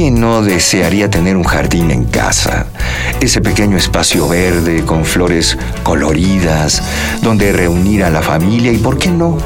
[0.00, 2.68] ¿Quién no desearía tener un jardín en casa?
[3.20, 6.82] Ese pequeño espacio verde con flores coloridas,
[7.20, 9.36] donde reunir a la familia y, ¿por qué no?,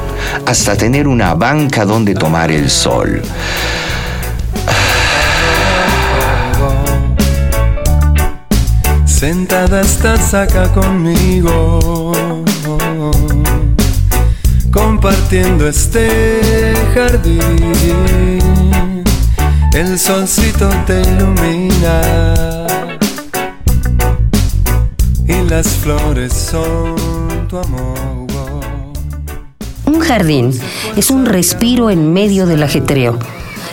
[0.45, 3.21] hasta tener una banca donde tomar el sol.
[9.03, 12.13] Sentada estás acá conmigo,
[14.71, 18.94] compartiendo este jardín.
[19.75, 22.63] El solcito te ilumina
[25.27, 26.95] y las flores son
[27.49, 28.17] tu amor.
[29.85, 30.57] Un jardín
[30.95, 33.19] es un respiro en medio del ajetreo.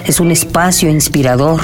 [0.05, 1.61] Es un espacio inspirador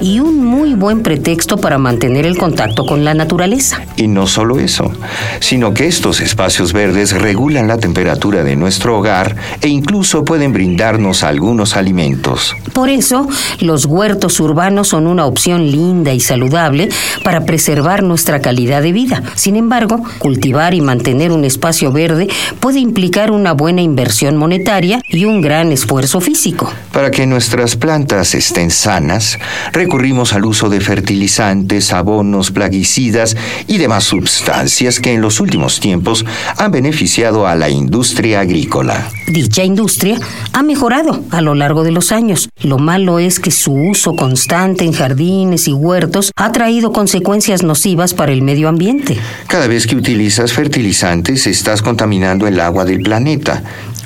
[0.00, 3.82] y un muy buen pretexto para mantener el contacto con la naturaleza.
[3.96, 4.92] Y no solo eso,
[5.40, 11.22] sino que estos espacios verdes regulan la temperatura de nuestro hogar e incluso pueden brindarnos
[11.22, 12.54] algunos alimentos.
[12.72, 13.28] Por eso,
[13.60, 16.88] los huertos urbanos son una opción linda y saludable
[17.24, 19.22] para preservar nuestra calidad de vida.
[19.34, 22.28] Sin embargo, cultivar y mantener un espacio verde
[22.60, 26.72] puede implicar una buena inversión monetaria y un gran esfuerzo físico.
[26.92, 27.26] Para que
[27.60, 29.38] nuestras plantas estén sanas,
[29.72, 36.24] recurrimos al uso de fertilizantes, abonos, plaguicidas y demás sustancias que en los últimos tiempos
[36.56, 39.10] han beneficiado a la industria agrícola.
[39.28, 40.18] Dicha industria
[40.54, 42.48] ha mejorado a lo largo de los años.
[42.62, 48.14] Lo malo es que su uso constante en jardines y huertos ha traído consecuencias nocivas
[48.14, 49.18] para el medio ambiente.
[49.48, 53.62] Cada vez que utilizas fertilizantes estás contaminando el agua del planeta.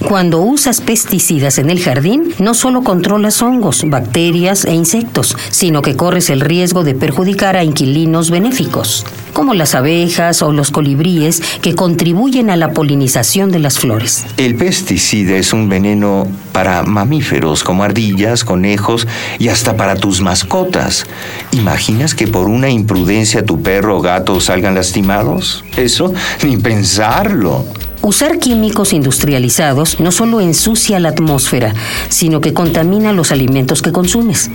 [0.08, 5.96] Cuando usas pesticidas en el jardín, no solo controlas hongos, bacterias e insectos, sino que
[5.96, 11.74] corres el riesgo de perjudicar a inquilinos benéficos, como las abejas o los colibríes que
[11.74, 14.26] contribuyen a la polinización de las flores.
[14.36, 21.06] El pesticida es un veneno para mamíferos como ardillas, conejos y hasta para tus mascotas.
[21.52, 25.64] ¿Imaginas que por una imprudencia tu perro o gato salgan lastimados?
[25.76, 26.12] Eso,
[26.44, 27.64] ni pensarlo.
[28.04, 31.72] Usar químicos industrializados no solo ensucia la atmósfera,
[32.10, 34.50] sino que contamina los alimentos que consumes.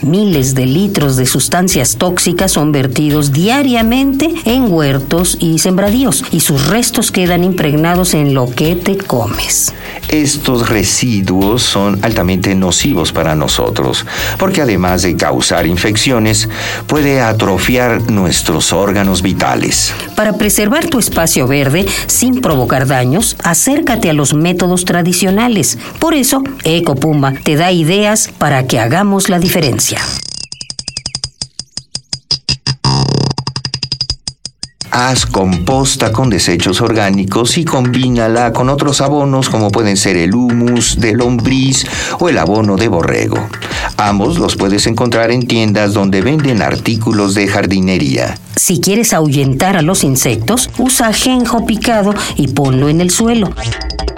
[0.00, 6.68] Miles de litros de sustancias tóxicas son vertidos diariamente en huertos y sembradíos, y sus
[6.68, 9.72] restos quedan impregnados en lo que te comes.
[10.08, 14.06] Estos residuos son altamente nocivos para nosotros,
[14.38, 16.48] porque además de causar infecciones,
[16.86, 19.92] puede atrofiar nuestros órganos vitales.
[20.14, 25.78] Para preservar tu espacio verde sin provocar daños, acércate a los métodos tradicionales.
[25.98, 30.00] Por eso, Ecopuma te da ideas para que hagamos la diferencia.
[34.96, 41.00] Haz composta con desechos orgánicos y combínala con otros abonos como pueden ser el humus
[41.00, 41.84] de lombriz
[42.20, 43.36] o el abono de borrego.
[43.96, 48.38] Ambos los puedes encontrar en tiendas donde venden artículos de jardinería.
[48.54, 53.50] Si quieres ahuyentar a los insectos, usa ajenjo picado y ponlo en el suelo.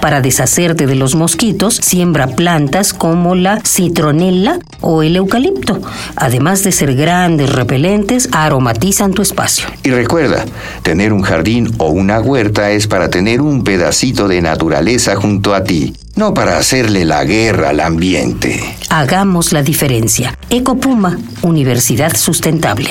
[0.00, 5.80] Para deshacerte de los mosquitos, siembra plantas como la citronella o el eucalipto.
[6.16, 9.66] Además de ser grandes repelentes, aromatizan tu espacio.
[9.82, 10.44] Y recuerda,
[10.82, 15.64] tener un jardín o una huerta es para tener un pedacito de naturaleza junto a
[15.64, 18.76] ti, no para hacerle la guerra al ambiente.
[18.90, 20.38] Hagamos la diferencia.
[20.50, 22.90] Ecopuma, Universidad Sustentable.